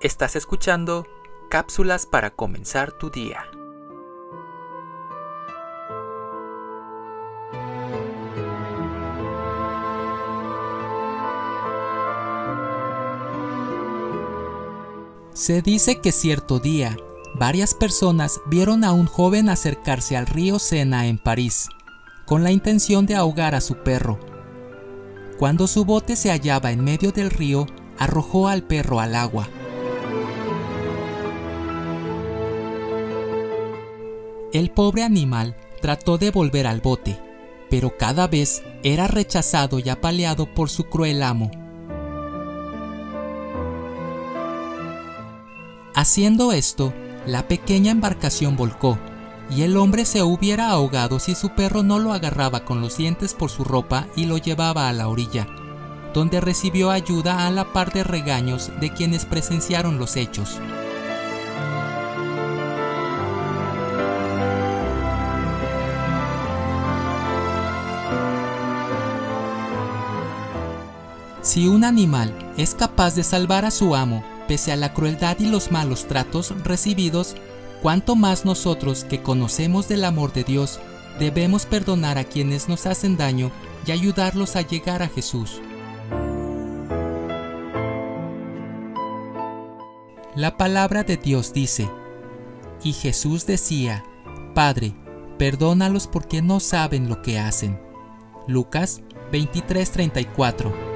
Estás 0.00 0.36
escuchando 0.36 1.08
cápsulas 1.50 2.06
para 2.06 2.30
comenzar 2.30 2.92
tu 2.92 3.10
día. 3.10 3.50
Se 15.32 15.62
dice 15.62 16.00
que 16.00 16.12
cierto 16.12 16.60
día, 16.60 16.96
varias 17.34 17.74
personas 17.74 18.40
vieron 18.46 18.84
a 18.84 18.92
un 18.92 19.06
joven 19.06 19.48
acercarse 19.48 20.16
al 20.16 20.28
río 20.28 20.60
Sena 20.60 21.08
en 21.08 21.18
París, 21.18 21.70
con 22.24 22.44
la 22.44 22.52
intención 22.52 23.04
de 23.04 23.16
ahogar 23.16 23.56
a 23.56 23.60
su 23.60 23.74
perro. 23.82 24.20
Cuando 25.40 25.66
su 25.66 25.84
bote 25.84 26.14
se 26.14 26.30
hallaba 26.30 26.70
en 26.70 26.84
medio 26.84 27.10
del 27.10 27.30
río, 27.30 27.66
arrojó 27.98 28.46
al 28.46 28.62
perro 28.62 29.00
al 29.00 29.16
agua. 29.16 29.48
El 34.50 34.70
pobre 34.70 35.02
animal 35.02 35.56
trató 35.82 36.16
de 36.16 36.30
volver 36.30 36.66
al 36.66 36.80
bote, 36.80 37.20
pero 37.68 37.98
cada 37.98 38.26
vez 38.28 38.62
era 38.82 39.06
rechazado 39.06 39.78
y 39.78 39.90
apaleado 39.90 40.54
por 40.54 40.70
su 40.70 40.84
cruel 40.84 41.22
amo. 41.22 41.50
Haciendo 45.94 46.52
esto, 46.52 46.94
la 47.26 47.46
pequeña 47.46 47.90
embarcación 47.90 48.56
volcó, 48.56 48.98
y 49.50 49.62
el 49.62 49.76
hombre 49.76 50.06
se 50.06 50.22
hubiera 50.22 50.70
ahogado 50.70 51.18
si 51.18 51.34
su 51.34 51.50
perro 51.50 51.82
no 51.82 51.98
lo 51.98 52.14
agarraba 52.14 52.64
con 52.64 52.80
los 52.80 52.96
dientes 52.96 53.34
por 53.34 53.50
su 53.50 53.64
ropa 53.64 54.06
y 54.16 54.24
lo 54.24 54.38
llevaba 54.38 54.88
a 54.88 54.94
la 54.94 55.08
orilla, 55.08 55.46
donde 56.14 56.40
recibió 56.40 56.90
ayuda 56.90 57.46
a 57.46 57.50
la 57.50 57.74
par 57.74 57.92
de 57.92 58.02
regaños 58.02 58.70
de 58.80 58.94
quienes 58.94 59.26
presenciaron 59.26 59.98
los 59.98 60.16
hechos. 60.16 60.58
Si 71.48 71.66
un 71.66 71.82
animal 71.82 72.36
es 72.58 72.74
capaz 72.74 73.14
de 73.14 73.24
salvar 73.24 73.64
a 73.64 73.70
su 73.70 73.96
amo 73.96 74.22
pese 74.46 74.70
a 74.70 74.76
la 74.76 74.92
crueldad 74.92 75.38
y 75.40 75.46
los 75.46 75.70
malos 75.72 76.06
tratos 76.06 76.54
recibidos, 76.62 77.36
cuanto 77.80 78.16
más 78.16 78.44
nosotros 78.44 79.04
que 79.04 79.22
conocemos 79.22 79.88
del 79.88 80.04
amor 80.04 80.34
de 80.34 80.44
Dios 80.44 80.78
debemos 81.18 81.64
perdonar 81.64 82.18
a 82.18 82.24
quienes 82.24 82.68
nos 82.68 82.84
hacen 82.84 83.16
daño 83.16 83.50
y 83.86 83.92
ayudarlos 83.92 84.56
a 84.56 84.60
llegar 84.60 85.02
a 85.02 85.08
Jesús. 85.08 85.62
La 90.36 90.58
palabra 90.58 91.02
de 91.02 91.16
Dios 91.16 91.54
dice, 91.54 91.90
y 92.84 92.92
Jesús 92.92 93.46
decía, 93.46 94.04
Padre, 94.54 94.94
perdónalos 95.38 96.08
porque 96.08 96.42
no 96.42 96.60
saben 96.60 97.08
lo 97.08 97.22
que 97.22 97.38
hacen. 97.38 97.80
Lucas 98.46 99.00
23:34 99.32 100.87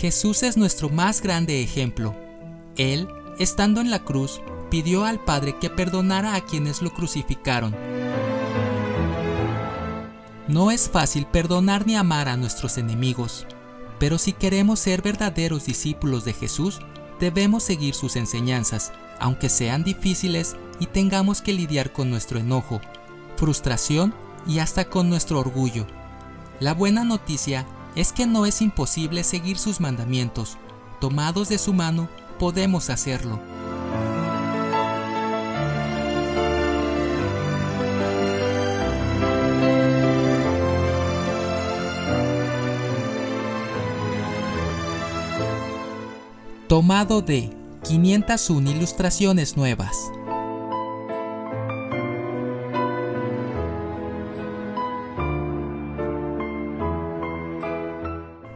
Jesús 0.00 0.42
es 0.42 0.56
nuestro 0.56 0.88
más 0.88 1.20
grande 1.20 1.62
ejemplo. 1.62 2.16
Él, 2.78 3.06
estando 3.38 3.82
en 3.82 3.90
la 3.90 3.98
cruz, 3.98 4.40
pidió 4.70 5.04
al 5.04 5.22
Padre 5.22 5.58
que 5.60 5.68
perdonara 5.68 6.34
a 6.34 6.40
quienes 6.40 6.80
lo 6.80 6.90
crucificaron. 6.90 7.76
No 10.48 10.70
es 10.70 10.88
fácil 10.88 11.26
perdonar 11.26 11.86
ni 11.86 11.96
amar 11.96 12.30
a 12.30 12.38
nuestros 12.38 12.78
enemigos, 12.78 13.46
pero 13.98 14.16
si 14.16 14.32
queremos 14.32 14.80
ser 14.80 15.02
verdaderos 15.02 15.66
discípulos 15.66 16.24
de 16.24 16.32
Jesús, 16.32 16.80
debemos 17.20 17.62
seguir 17.62 17.94
sus 17.94 18.16
enseñanzas, 18.16 18.92
aunque 19.18 19.50
sean 19.50 19.84
difíciles 19.84 20.56
y 20.78 20.86
tengamos 20.86 21.42
que 21.42 21.52
lidiar 21.52 21.92
con 21.92 22.08
nuestro 22.08 22.38
enojo, 22.38 22.80
frustración 23.36 24.14
y 24.46 24.60
hasta 24.60 24.86
con 24.86 25.10
nuestro 25.10 25.40
orgullo. 25.40 25.86
La 26.58 26.72
buena 26.72 27.04
noticia 27.04 27.66
es 27.94 28.12
que 28.12 28.26
no 28.26 28.46
es 28.46 28.62
imposible 28.62 29.24
seguir 29.24 29.58
sus 29.58 29.80
mandamientos. 29.80 30.58
Tomados 31.00 31.48
de 31.48 31.58
su 31.58 31.72
mano, 31.72 32.08
podemos 32.38 32.90
hacerlo. 32.90 33.40
Tomado 46.68 47.20
de 47.20 47.50
501 47.82 48.70
ilustraciones 48.70 49.56
nuevas. 49.56 49.96